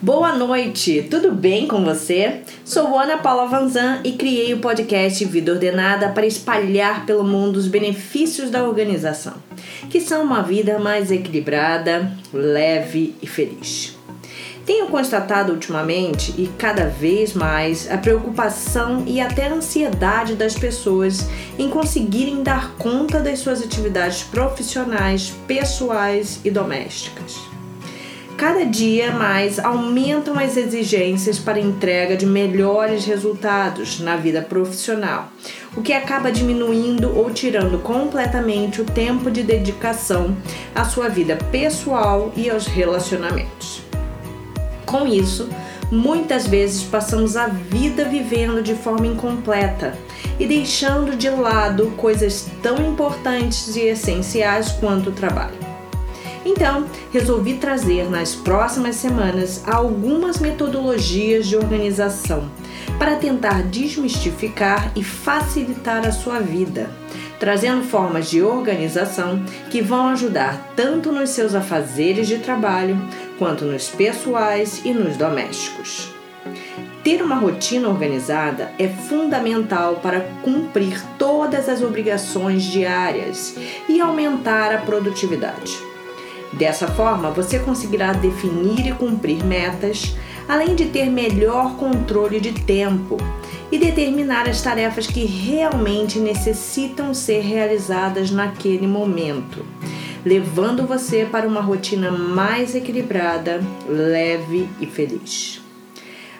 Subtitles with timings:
[0.00, 2.42] Boa noite, tudo bem com você?
[2.64, 7.66] Sou Ana Paula Vanzan e criei o podcast Vida Ordenada para espalhar pelo mundo os
[7.66, 9.34] benefícios da organização,
[9.90, 13.98] que são uma vida mais equilibrada, leve e feliz.
[14.64, 21.28] Tenho constatado ultimamente e cada vez mais a preocupação e até a ansiedade das pessoas
[21.58, 27.47] em conseguirem dar conta das suas atividades profissionais, pessoais e domésticas
[28.38, 35.32] cada dia mais aumentam as exigências para entrega de melhores resultados na vida profissional,
[35.76, 40.36] o que acaba diminuindo ou tirando completamente o tempo de dedicação
[40.72, 43.82] à sua vida pessoal e aos relacionamentos.
[44.86, 45.48] Com isso,
[45.90, 49.98] muitas vezes passamos a vida vivendo de forma incompleta
[50.38, 55.67] e deixando de lado coisas tão importantes e essenciais quanto o trabalho.
[56.44, 62.48] Então, resolvi trazer nas próximas semanas algumas metodologias de organização
[62.98, 66.90] para tentar desmistificar e facilitar a sua vida,
[67.38, 72.96] trazendo formas de organização que vão ajudar tanto nos seus afazeres de trabalho
[73.38, 76.12] quanto nos pessoais e nos domésticos.
[77.04, 83.56] Ter uma rotina organizada é fundamental para cumprir todas as obrigações diárias
[83.88, 85.87] e aumentar a produtividade.
[86.58, 90.16] Dessa forma, você conseguirá definir e cumprir metas,
[90.48, 93.16] além de ter melhor controle de tempo
[93.70, 99.64] e determinar as tarefas que realmente necessitam ser realizadas naquele momento,
[100.24, 105.62] levando você para uma rotina mais equilibrada, leve e feliz.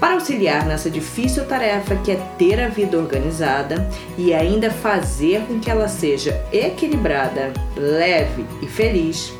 [0.00, 5.60] Para auxiliar nessa difícil tarefa que é ter a vida organizada e ainda fazer com
[5.60, 9.34] que ela seja equilibrada, leve e feliz,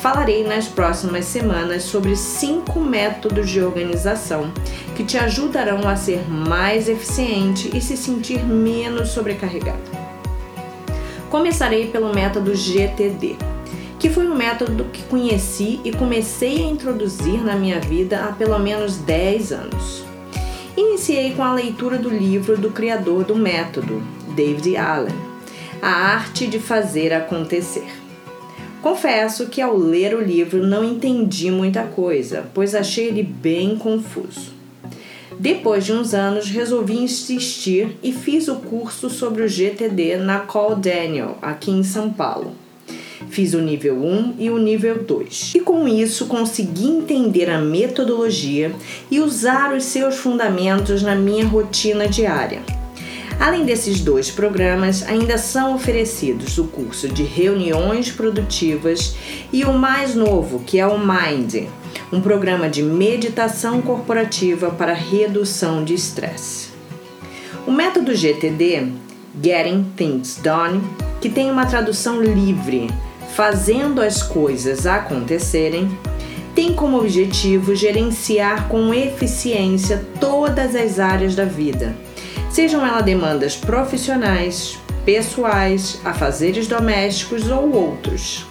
[0.00, 4.52] falarei nas próximas semanas sobre cinco métodos de organização
[4.94, 10.06] que te ajudarão a ser mais eficiente e se sentir menos sobrecarregado.
[11.30, 13.36] Começarei pelo método GTD,
[13.98, 18.58] que foi um método que conheci e comecei a introduzir na minha vida há pelo
[18.58, 20.04] menos 10 anos.
[20.76, 24.02] Iniciei com a leitura do livro do criador do método,
[24.34, 25.14] David Allen,
[25.80, 28.05] A Arte de Fazer Acontecer.
[28.86, 34.52] Confesso que ao ler o livro não entendi muita coisa, pois achei ele bem confuso.
[35.40, 40.76] Depois de uns anos, resolvi insistir e fiz o curso sobre o GTD na Call
[40.76, 42.52] Daniel, aqui em São Paulo.
[43.28, 45.54] Fiz o nível 1 e o nível 2.
[45.56, 48.70] E com isso consegui entender a metodologia
[49.10, 52.62] e usar os seus fundamentos na minha rotina diária.
[53.38, 59.14] Além desses dois programas, ainda são oferecidos o curso de reuniões produtivas
[59.52, 61.66] e o mais novo, que é o Mind,
[62.10, 66.68] um programa de meditação corporativa para redução de estresse.
[67.66, 68.92] O método GTD,
[69.42, 70.80] Getting Things Done,
[71.20, 72.88] que tem uma tradução livre,
[73.34, 75.90] fazendo as coisas acontecerem,
[76.54, 81.94] tem como objetivo gerenciar com eficiência todas as áreas da vida
[82.56, 88.46] sejam elas demandas profissionais, pessoais, afazeres domésticos ou outros.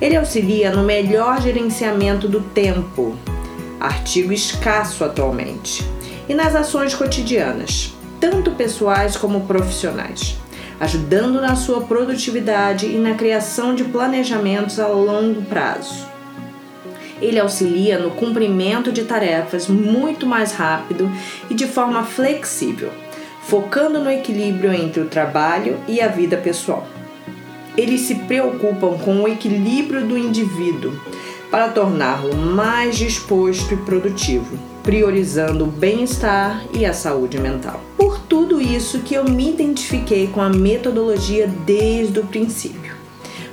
[0.00, 3.14] Ele auxilia no melhor gerenciamento do tempo,
[3.78, 5.84] artigo escasso atualmente,
[6.26, 10.38] e nas ações cotidianas, tanto pessoais como profissionais,
[10.80, 16.06] ajudando na sua produtividade e na criação de planejamentos a longo prazo.
[17.20, 21.10] Ele auxilia no cumprimento de tarefas muito mais rápido
[21.50, 22.90] e de forma flexível
[23.46, 26.84] focando no equilíbrio entre o trabalho e a vida pessoal.
[27.76, 30.92] Eles se preocupam com o equilíbrio do indivíduo
[31.48, 37.80] para torná-lo mais disposto e produtivo, priorizando o bem-estar e a saúde mental.
[37.96, 42.96] Por tudo isso que eu me identifiquei com a metodologia desde o princípio.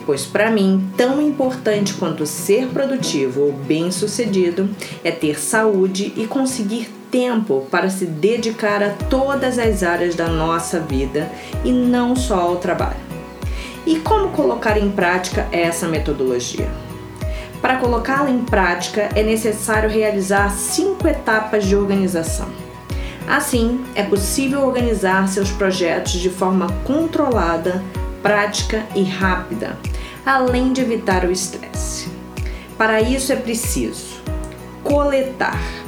[0.08, 4.68] Pois para mim, tão importante quanto ser produtivo ou bem-sucedido
[5.04, 10.80] é ter saúde e conseguir tempo para se dedicar a todas as áreas da nossa
[10.80, 11.32] vida
[11.64, 12.98] e não só ao trabalho.
[13.86, 16.68] E como colocar em prática essa metodologia?
[17.62, 22.50] Para colocá-la em prática, é necessário realizar cinco etapas de organização.
[23.28, 27.84] Assim, é possível organizar seus projetos de forma controlada,
[28.24, 29.78] prática e rápida,
[30.26, 32.10] além de evitar o estresse.
[32.76, 34.24] Para isso é preciso
[34.84, 35.83] coletar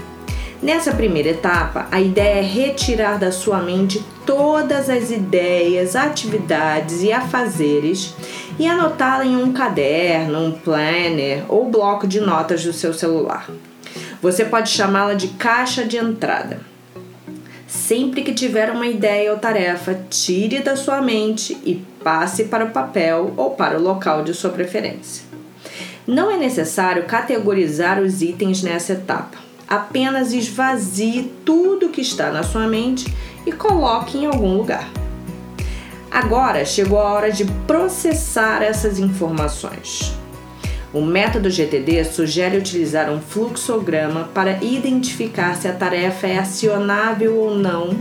[0.66, 7.14] Nessa primeira etapa, a ideia é retirar da sua mente todas as ideias, atividades e
[7.14, 8.16] afazeres
[8.58, 13.48] e anotá-la em um caderno, um planner ou bloco de notas do seu celular.
[14.24, 16.60] Você pode chamá-la de caixa de entrada.
[17.68, 22.72] Sempre que tiver uma ideia ou tarefa, tire da sua mente e passe para o
[22.72, 25.26] papel ou para o local de sua preferência.
[26.08, 29.45] Não é necessário categorizar os itens nessa etapa.
[29.68, 33.12] Apenas esvazie tudo que está na sua mente
[33.46, 34.88] e coloque em algum lugar.
[36.12, 40.14] Agora chegou a hora de processar essas informações.
[40.94, 47.56] O método GTD sugere utilizar um fluxograma para identificar se a tarefa é acionável ou
[47.56, 47.98] não,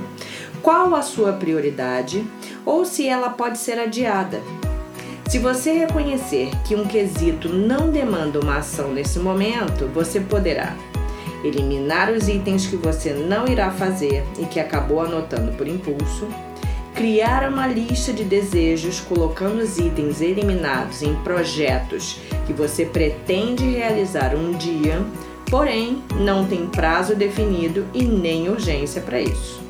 [0.63, 2.25] qual a sua prioridade
[2.65, 4.41] ou se ela pode ser adiada.
[5.29, 10.77] Se você reconhecer que um quesito não demanda uma ação nesse momento, você poderá
[11.47, 16.29] eliminar os itens que você não irá fazer e que acabou anotando por impulso,
[16.95, 24.35] criar uma lista de desejos colocando os itens eliminados em projetos que você pretende realizar
[24.35, 25.03] um dia,
[25.51, 29.64] porém não tem prazo definido e nem urgência para isso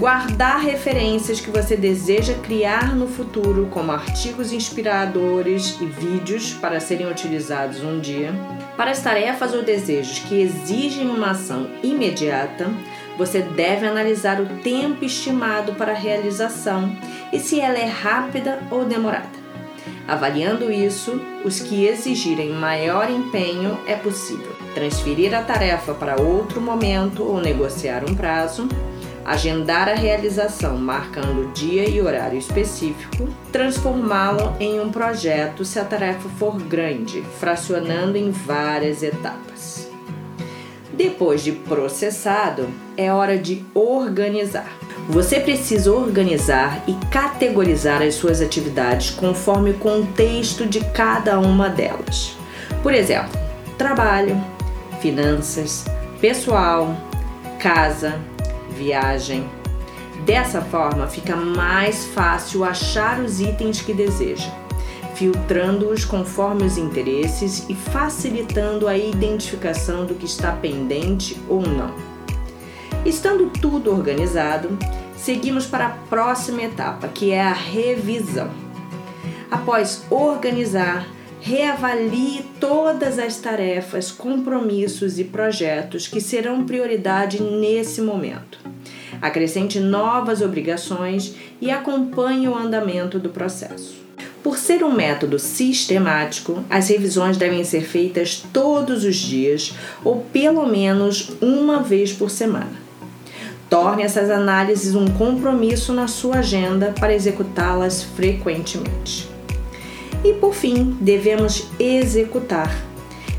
[0.00, 7.06] guardar referências que você deseja criar no futuro, como artigos inspiradores e vídeos para serem
[7.06, 8.32] utilizados um dia.
[8.78, 12.70] Para as tarefas ou desejos que exigem uma ação imediata,
[13.18, 16.96] você deve analisar o tempo estimado para a realização
[17.30, 19.38] e se ela é rápida ou demorada.
[20.08, 27.22] Avaliando isso, os que exigirem maior empenho é possível transferir a tarefa para outro momento
[27.22, 28.66] ou negociar um prazo
[29.24, 36.28] agendar a realização marcando dia e horário específico, transformá-lo em um projeto se a tarefa
[36.38, 39.88] for grande, fracionando em várias etapas.
[40.92, 44.70] Depois de processado, é hora de organizar.
[45.08, 52.36] Você precisa organizar e categorizar as suas atividades conforme o contexto de cada uma delas.
[52.82, 53.30] Por exemplo,
[53.76, 54.40] trabalho,
[55.00, 55.84] finanças,
[56.20, 56.94] pessoal,
[57.58, 58.20] casa,
[58.80, 59.46] viagem.
[60.24, 64.50] Dessa forma, fica mais fácil achar os itens que deseja,
[65.14, 71.94] filtrando-os conforme os interesses e facilitando a identificação do que está pendente ou não.
[73.04, 74.78] Estando tudo organizado,
[75.16, 78.50] seguimos para a próxima etapa, que é a revisão.
[79.50, 81.06] Após organizar,
[81.40, 88.58] reavalie todas as tarefas, compromissos e projetos que serão prioridade nesse momento.
[89.20, 93.98] Acrescente novas obrigações e acompanhe o andamento do processo.
[94.42, 100.66] Por ser um método sistemático, as revisões devem ser feitas todos os dias ou pelo
[100.66, 102.90] menos uma vez por semana.
[103.68, 109.39] Torne essas análises um compromisso na sua agenda para executá-las frequentemente.
[110.22, 112.70] E por fim, devemos executar.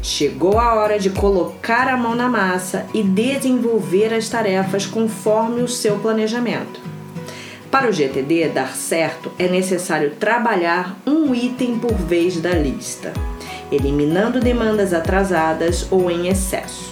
[0.01, 5.67] Chegou a hora de colocar a mão na massa e desenvolver as tarefas conforme o
[5.67, 6.79] seu planejamento.
[7.69, 13.13] Para o GTD dar certo, é necessário trabalhar um item por vez da lista,
[13.71, 16.91] eliminando demandas atrasadas ou em excesso.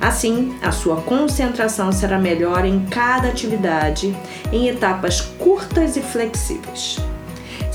[0.00, 4.16] Assim, a sua concentração será melhor em cada atividade,
[4.52, 6.98] em etapas curtas e flexíveis.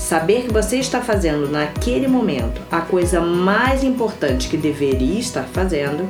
[0.02, 6.08] Saber que você está fazendo naquele momento a coisa mais importante que deveria estar fazendo,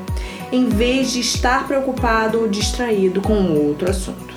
[0.51, 4.35] em vez de estar preocupado ou distraído com outro assunto.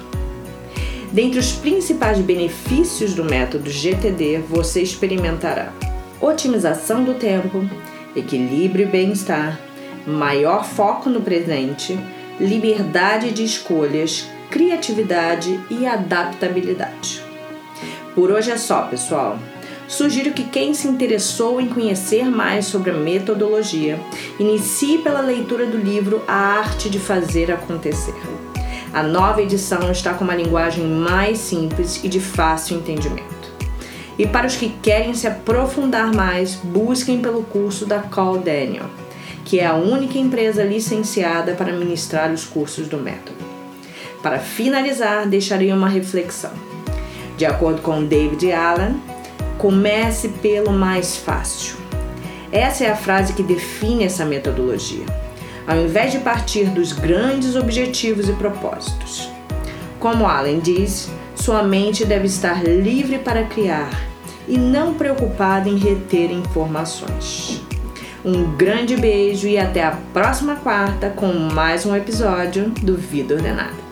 [1.09, 5.71] Dentre os principais benefícios do método GTD, você experimentará
[6.19, 7.67] otimização do tempo,
[8.13, 9.57] equilíbrio e bem-estar,
[10.05, 11.97] maior foco no presente,
[12.41, 17.34] liberdade de escolhas, criatividade e adaptabilidade.
[18.15, 19.37] Por hoje é só, pessoal.
[19.89, 23.99] Sugiro que quem se interessou em conhecer mais sobre a metodologia
[24.39, 28.15] inicie pela leitura do livro A Arte de Fazer Acontecer.
[28.93, 33.35] A nova edição está com uma linguagem mais simples e de fácil entendimento.
[34.17, 38.85] E para os que querem se aprofundar mais, busquem pelo curso da Call Daniel,
[39.43, 43.43] que é a única empresa licenciada para ministrar os cursos do método.
[44.23, 46.74] Para finalizar, deixarei uma reflexão.
[47.37, 48.99] De acordo com David Allen,
[49.57, 51.77] Comece pelo mais fácil.
[52.51, 55.05] Essa é a frase que define essa metodologia,
[55.65, 59.29] ao invés de partir dos grandes objetivos e propósitos.
[59.99, 63.89] Como Allen diz, sua mente deve estar livre para criar
[64.47, 67.61] e não preocupada em reter informações.
[68.23, 73.84] Um grande beijo e até a próxima quarta com mais um episódio do Vida Ordenada.